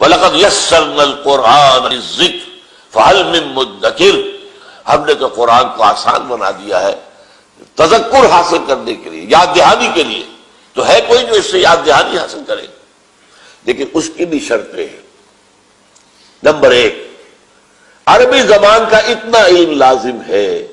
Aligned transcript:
وَلَقَدْ 0.00 0.36
يَسَّرْنَا 0.36 1.02
الْقُرْآنَ 1.02 1.88
لِلذِّكْرِ 1.88 2.38
فَهَلْ 2.92 3.24
مِن 3.24 3.48
مُدَّكِرْ۔ 3.48 4.14
ہم 4.88 5.04
نے 5.04 5.14
تو 5.14 5.26
قرآن 5.26 5.64
کو 5.76 5.82
آسان 5.82 6.22
بنا 6.22 6.50
دیا 6.50 6.80
ہے 6.80 6.94
تذکر 7.74 8.26
حاصل 8.30 8.58
کرنے 8.68 8.94
کے 8.94 9.10
لیے، 9.10 9.26
یاد 9.28 9.46
دہانی 9.56 9.88
کے 9.94 10.02
لیے۔ 10.02 10.22
تو 10.72 10.88
ہے 10.88 11.00
کوئی 11.08 11.26
جو 11.26 11.34
اس 11.34 11.50
سے 11.50 11.58
یاد 11.58 11.76
دہانی 11.86 12.18
حاصل 12.18 12.42
کرے۔ 12.46 12.66
لیکن 13.64 13.84
اس 13.94 14.10
کی 14.16 14.26
بھی 14.26 14.40
شرطیں 14.40 14.86
ہیں۔ 14.86 15.02
نمبر 16.42 16.70
ایک، 16.70 17.10
عربی 18.06 18.40
زبان 18.40 18.80
کا 18.90 18.96
اتنا 18.96 19.46
علم 19.46 19.70
لازم 19.70 20.20
ہے 20.28 20.66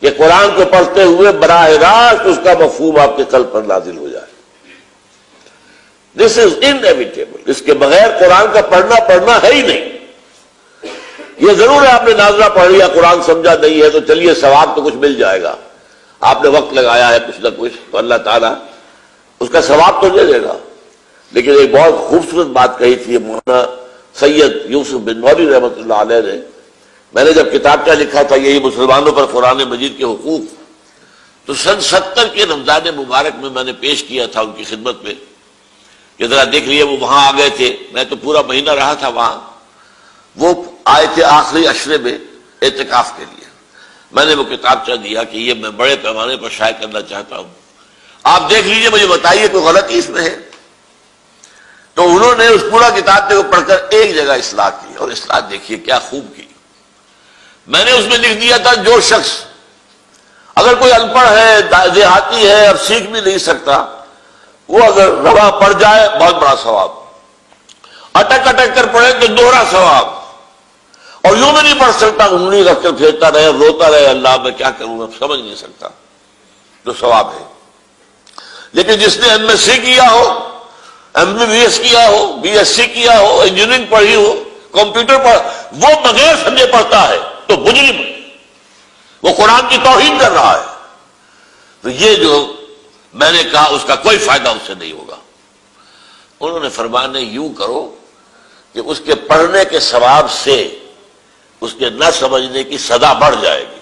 کہ 0.00 0.10
قرآن 0.18 0.50
کو 0.56 0.62
پڑھتے 0.70 1.02
ہوئے 1.02 1.32
براہ 1.32 1.68
راست 1.68 2.20
اس 2.24 2.36
کا 2.44 2.64
مفہوم 2.64 3.00
آپ 3.00 3.16
کے 3.16 3.24
قلب 3.30 3.52
پر 3.52 3.62
نازل 3.62 3.98
ہو 3.98 4.08
دس 6.16 6.38
از 6.38 6.54
انیویٹیبل 6.60 7.50
اس 7.50 7.62
کے 7.62 7.74
بغیر 7.80 8.08
قرآن 8.20 8.46
کا 8.54 8.62
پڑھنا 8.70 9.00
پڑھنا 9.08 9.38
ہے 9.42 9.52
ہی 9.54 9.62
نہیں. 9.62 9.88
یہ 11.38 11.52
ضرور 11.58 11.82
ہے 11.82 11.90
آپ 11.90 12.04
نے 12.04 12.14
ناظرہ 12.14 12.48
پڑھ 12.54 12.70
لیا، 12.70 12.86
قرآن 12.94 13.22
سمجھا 13.26 13.54
نہیں 13.60 13.82
ہے 13.82 13.90
تو 13.90 14.00
چلیے، 14.08 14.34
ثواب 14.40 14.74
تو 14.76 14.82
کچھ 14.82 14.96
مل 15.04 15.14
جائے 15.18 15.42
گا. 15.42 15.54
آپ 16.20 16.42
نے 16.42 16.48
وقت 16.48 16.72
لگایا 16.74 17.08
ہے 17.12 17.18
کچھ 17.26 17.40
نہ 17.40 17.48
کچھ 17.58 17.72
تو 17.90 17.98
اللہ 17.98 18.14
تعالیٰ 18.24 18.54
اس 19.40 19.48
کا 19.52 19.60
ثواب 19.62 20.00
تو 20.02 20.08
دے 20.16 20.24
دے 20.32 20.42
گا. 20.42 20.56
لیکن 21.32 21.58
ایک 21.58 21.70
بہت 21.72 21.94
خوبصورت 22.08 22.46
بات 22.58 22.78
کہی 22.78 22.94
تھی 23.04 23.18
مولانا 23.18 23.64
سید 24.20 24.56
یوسف 24.70 25.00
بن 25.04 25.20
نوری 25.20 25.48
رحمۃ 25.48 25.76
اللہ 25.76 25.94
علیہ 25.94 26.20
نے. 26.26 26.36
میں 27.14 27.24
نے 27.24 27.32
جب 27.32 27.52
کتاب 27.52 27.84
کیا 27.84 27.94
لکھا 27.94 28.22
تھا، 28.22 28.36
یہی 28.36 28.58
مسلمانوں 28.64 29.12
پر 29.12 29.26
قرآن 29.32 29.62
مجید 29.68 29.96
کے 29.98 30.04
حقوق، 30.04 30.42
تو 31.46 31.54
سن 31.54 31.80
ستر 31.80 32.28
کے 32.34 32.44
رمضان 32.50 32.94
مبارک 32.96 33.40
میں 33.42 33.50
میں 33.50 33.64
نے 33.64 33.72
پیش 33.80 34.02
کیا 34.08 34.26
تھا 34.26 34.40
ان 34.40 34.52
کی 34.56 34.64
خدمت 34.64 35.02
میں. 35.04 35.14
کہ 36.20 36.26
ذرا 36.26 36.44
دیکھ 36.52 36.64
لیے، 36.64 36.82
وہ 36.82 36.96
وہاں 36.96 37.28
آ 37.28 37.30
گئے 37.30 37.50
تھے۔ 37.50 37.76
میں 37.92 38.04
تو 38.04 38.16
پورا 38.16 38.42
مہینہ 38.42 38.70
رہا 38.70 38.94
تھا 38.94 39.08
وہاں۔ 39.08 39.40
وہ 40.36 40.64
آئے 40.84 41.06
تھے 41.14 41.24
آخری 41.24 41.68
اشرے 41.68 41.98
میں 41.98 42.18
اعتکاف 42.62 43.12
کے 43.16 43.24
لیے۔ 43.30 43.48
میں 44.12 44.24
نے 44.24 44.34
وہ 44.34 44.44
کتاب 44.44 44.86
دیا 44.86 45.24
کہ 45.24 45.36
یہ 45.36 45.54
میں 45.54 45.70
بڑے 45.70 45.96
پیمانے 45.96 46.36
پر 46.36 46.48
شائع 46.50 46.72
کرنا 46.80 47.02
چاہتا 47.02 47.38
ہوں۔ 47.38 47.48
آپ 48.22 48.50
دیکھ 48.50 48.66
لیجیے، 48.66 48.88
مجھے 48.88 49.06
بتائیے 49.06 49.48
کوئی 49.48 49.64
غلطی 49.64 49.98
اس 49.98 50.08
میں 50.08 50.22
ہے؟ 50.22 50.36
تو 51.94 52.16
انہوں 52.16 52.34
نے 52.34 52.46
اس 52.46 52.62
پورا 52.70 52.90
کتاب 52.90 53.28
کو 53.28 53.42
پڑھ 53.42 53.62
کر 53.66 53.76
ایک 53.90 54.14
جگہ 54.14 54.32
اصلاح 54.32 54.70
کی 54.70 54.94
اور 54.94 55.10
اصلاح 55.10 55.40
دیکھیے 55.50 55.78
کیا 55.78 55.98
خوب 55.98 56.36
کی۔ 56.36 56.46
میں 57.66 57.84
نے 57.84 57.90
اس 57.90 58.04
میں 58.06 58.18
لکھ 58.18 58.40
دیا 58.40 58.56
تھا، 58.56 58.74
جو 58.74 59.00
شخص 59.00 59.44
اگر 60.54 60.74
کوئی 60.74 60.92
ان 60.92 61.08
پڑھ 61.14 61.28
ہے 61.28 61.62
دیہاتی 61.94 62.48
ہے 62.48 62.66
اور 62.66 62.76
سیکھ 62.76 63.06
بھی 63.06 63.20
نہیں 63.20 63.38
سکتا 63.38 63.99
وہ 64.70 64.84
اگر 64.84 65.08
روا 65.08 65.50
پڑ 65.50 65.72
جائے، 65.72 66.08
بہت 66.20 66.34
بڑا 66.34 66.54
ثواب۔ 66.62 66.88
اٹک 68.12 68.48
اٹک 68.48 68.74
کر 68.74 68.86
پڑھے 68.86 69.12
تو 69.12 69.26
دوہرا 69.26 69.64
ثواب۔ 69.70 70.08
اور 71.26 71.36
یوں 71.36 71.52
میں 71.52 71.62
نہیں 71.62 71.80
پڑھ 71.80 71.94
سکتا، 71.96 72.24
انگلی 72.24 72.64
رکھ 72.64 72.82
کر 72.82 72.92
پھیرتا 72.92 73.30
رہے، 73.30 73.46
روتا 73.46 73.90
رہے، 73.90 74.06
اللہ 74.06 74.36
میں 74.36 74.50
کیا 74.50 74.70
کروں، 74.70 74.96
میں 74.96 75.06
سمجھ 75.18 75.40
نہیں 75.40 75.54
سکتا۔ 75.54 75.88
تو 76.84 76.92
ثواب 77.00 77.32
ہے۔ 77.32 77.44
لیکن 78.72 78.94
جس 78.94 79.16
نے 79.16 79.28
ایم 79.28 79.48
ایس 79.48 79.60
سی 79.60 79.76
کیا 79.76 80.10
ہو، 80.10 80.48
ایم 81.14 81.38
بی 81.38 81.46
بی 81.46 81.60
ایس 81.60 81.78
کیا 81.78 82.08
ہو، 82.08 82.36
بی 82.36 82.58
ایس 82.58 82.68
سی 82.68 82.86
کیا 82.86 83.20
ہو، 83.20 83.40
انجینئرنگ 83.40 83.84
پڑھی 83.90 84.14
ہو، 84.14 84.42
کمپیوٹر 84.72 85.18
پڑھ، 85.18 85.38
وہ 85.72 86.00
بغیر 86.04 86.34
سمجھے 86.44 86.66
پڑھتا 86.66 87.08
ہے، 87.08 87.18
تو 87.46 87.56
مجرم 87.56 88.02
وہ 89.22 89.30
قرآن 89.36 89.60
کی 89.68 89.78
توہین 89.84 90.18
کر 90.18 90.30
رہا 90.30 90.58
ہے۔ 90.58 90.66
تو 91.82 91.90
یہ 91.90 92.14
جو 92.14 92.52
میں 93.14 93.32
نے 93.32 93.42
کہا 93.44 93.64
اس 93.70 93.84
کا 93.86 93.94
کوئی 93.96 94.18
فائدہ 94.18 94.48
اس 94.48 94.66
سے 94.66 94.74
نہیں 94.74 94.92
ہوگا۔ 94.92 95.16
انہوں 96.40 96.60
نے 96.60 96.68
فرمانے 96.68 97.20
یوں 97.20 97.52
کرو 97.54 97.94
کہ 98.72 98.80
اس 98.84 99.00
کے 99.04 99.14
پڑھنے 99.14 99.64
کے 99.64 99.80
ثواب 99.80 100.30
سے 100.30 100.78
اس 101.60 101.74
کے 101.78 101.90
نہ 101.90 102.04
سمجھنے 102.18 102.64
کی 102.64 102.78
سزا 102.78 103.12
بڑھ 103.12 103.36
جائے 103.42 103.60
گی۔ 103.60 103.80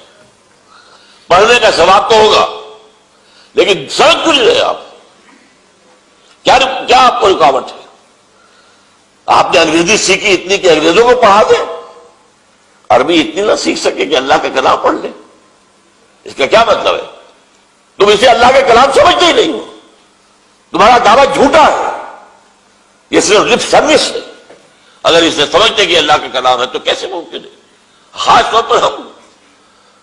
پڑھنے 1.26 1.58
کا 1.60 1.70
ثواب 1.70 2.10
تو 2.10 2.16
ہوگا، 2.16 2.46
لیکن 3.54 3.88
سڑک 3.88 4.26
کچھ 4.26 4.38
رہے 4.38 4.60
آپ۔ 4.60 4.80
کیا 6.42 7.06
آپ 7.06 7.20
کو 7.20 7.28
رکاوٹ 7.28 7.72
ہے؟ 7.72 7.86
آپ 9.26 9.54
نے 9.54 9.60
انگریزی 9.60 9.96
سیکھی، 9.96 10.34
اتنی 10.34 10.58
کہ 10.58 10.68
انگریزوں 10.68 11.04
کو 11.04 11.20
پڑھا 11.20 11.42
دیں۔ 11.42 11.64
عربی 12.88 13.20
اتنی 13.20 13.42
نہ 13.42 13.54
سیکھ 13.54 13.80
سکے 13.80 14.06
کہ 14.06 14.16
اللہ 14.16 14.34
کا 14.34 14.48
کلام 14.54 14.78
پڑھ 14.82 14.94
لیں 14.94 15.12
اس 16.24 16.32
کا 16.38 16.46
کیا 16.46 16.64
مطلب 16.64 16.94
ہے؟ 16.94 17.17
تم 17.98 18.06
اسے 18.06 18.26
اللہ 18.26 18.46
کے 18.46 18.62
کلام 18.62 18.92
سمجھتے 18.92 19.26
ہی 19.26 19.32
نہیں 19.32 19.52
ہو۔ 19.52 19.74
تمہارا 20.70 20.98
دعویٰ 20.98 21.34
جھوٹا 21.34 21.66
ہے۔ 21.66 22.02
یہ 23.10 23.20
صرف 23.20 23.38
لپ 23.38 23.60
سروس 23.70 24.12
ہے۔ 24.12 24.20
اگر 25.02 25.22
اسے 25.22 25.46
سمجھتے 25.52 25.86
کہ 25.86 25.98
اللہ 25.98 26.12
کا 26.12 26.28
کلام 26.32 26.60
ہے 26.60 26.66
تو 26.66 26.78
کیسے 26.78 27.06
ممکن 27.06 27.36
ہے؟ 27.36 27.50
خاص 28.12 28.44
طور 28.50 28.62
پر 28.62 28.82
ہم۔ 28.82 29.08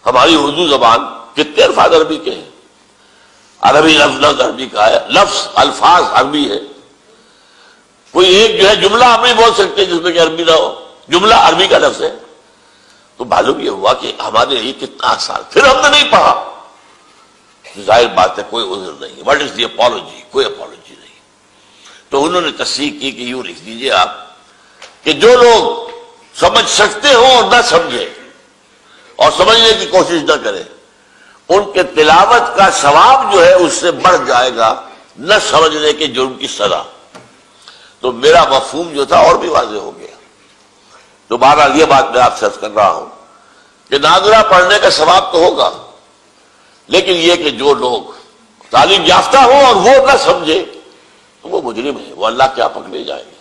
ہماری 0.05 0.35
اردو 0.35 0.67
زبان 0.67 0.99
کتنے 1.33 1.63
الفاظ 1.63 1.93
عربی 1.93 2.17
کے 2.17 2.31
ہیں۔ 2.31 2.49
عربی 3.61 3.97
لفظ 3.97 4.25
لفظ 4.25 4.41
عربی 4.41 4.65
کا 4.65 4.89
ہے۔ 4.89 4.99
لفظ، 5.09 5.47
الفاظ 5.55 6.03
عربی 6.13 6.51
ہے 6.51 6.59
کوئی 8.11 8.27
ایک 8.35 8.61
جو 8.61 8.69
ہے 8.69 8.75
جملہ 8.75 9.05
آپ 9.05 9.19
نہیں 9.23 9.33
بول 9.33 9.53
سکتے 9.53 9.85
جس 9.85 10.01
میں 10.01 10.11
کہ 10.11 10.19
عربی 10.19 10.43
نہ 10.43 10.51
ہو۔ 10.51 10.87
جملہ 11.07 11.35
عربی 11.35 11.67
کا 11.67 11.77
لفظ 11.77 12.03
ہے۔ 12.03 12.15
تو 13.17 13.25
معلوم 13.25 13.59
یہ 13.59 13.69
ہوا 13.69 13.93
کہ 13.93 14.13
ہمارے 14.19 14.55
لیے 14.55 14.73
کتنا 14.73 15.07
آسان۔ 15.07 15.41
پھر 15.49 15.65
ہم 15.65 15.81
نے 15.81 15.89
نہیں 15.89 16.11
پڑھا۔ 16.11 16.54
ظاہر 17.81 18.07
بات 18.07 18.39
ہے، 18.39 18.43
کوئی 18.49 18.65
عذر 18.65 18.91
نہیں 18.99 19.23
وٹ 19.25 19.41
از 19.41 19.57
دی 19.57 19.63
اپالوجی 19.63 20.21
کوئی 20.31 20.45
اپالوجی 20.45 20.95
نہیں۔ 20.99 21.19
تو 22.09 22.25
انہوں 22.25 22.41
نے 22.41 22.51
تصدیق 22.51 23.01
کی 23.01 23.11
کہ 23.11 23.21
یوں 23.21 23.43
لکھ 23.43 23.59
دیجیے 23.59 23.91
آپ 23.91 24.09
کہ 25.03 25.13
جو 25.13 25.35
لوگ 25.35 25.89
سمجھ 26.39 26.69
سکتے 26.69 27.13
ہوں 27.13 27.35
اور 27.35 27.43
نہ 27.43 27.61
سمجھے 27.65 28.13
اور 29.15 29.31
سمجھنے 29.37 29.73
کی 29.79 29.85
کوشش 29.85 30.23
نہ 30.23 30.33
کرے 30.43 30.63
ان 31.49 31.71
کے 31.71 31.83
تلاوت 31.83 32.57
کا 32.57 32.71
ثواب 32.71 33.33
جو 33.33 33.45
ہے 33.45 33.53
اس 33.53 33.73
سے 33.73 33.91
بڑھ 33.91 34.17
جائے 34.27 34.55
گا 34.55 34.89
نہ 35.17 35.33
سمجھنے 35.49 35.93
کے 35.93 36.07
جرم 36.07 36.33
کی 36.33 36.47
سزا۔ 36.47 36.83
تو 37.99 38.11
میرا 38.11 38.43
مفہوم 38.43 38.93
جو 38.93 39.05
تھا 39.05 39.17
اور 39.19 39.35
بھی 39.35 39.49
واضح 39.49 39.75
ہو 39.75 39.97
گیا۔ 39.99 40.15
تو 41.27 41.37
بہرحال 41.37 41.79
یہ 41.79 41.85
بات 41.85 42.11
میں 42.11 42.21
آپ 42.21 42.39
سے 42.39 42.45
کر 42.59 42.71
رہا 42.71 42.91
ہوں 42.91 43.05
کہ 43.89 43.97
ناظرہ 43.97 44.43
پڑھنے 44.43 44.79
کا 44.79 44.89
ثواب 44.89 45.31
تو 45.31 45.37
ہوگا۔ 45.37 45.84
لیکن 46.87 47.11
یہ 47.11 47.35
کہ 47.35 47.49
جو 47.49 47.73
لوگ 47.73 48.01
تعلیم 48.71 49.01
یافتہ 49.05 49.37
ہوں 49.37 49.65
اور 49.65 49.75
وہ 49.75 50.07
نہ 50.07 50.17
سمجھے 50.19 50.65
تو 51.41 51.49
وہ 51.49 51.61
مجرم 51.61 51.97
ہے 51.97 52.13
وہ 52.15 52.27
اللہ 52.27 52.43
کیا 52.55 52.65
ہاں 52.65 52.81
پکڑے 52.81 53.03
جائیں 53.03 53.23
گے۔ 53.25 53.34